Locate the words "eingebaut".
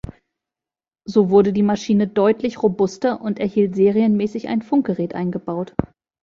5.13-5.75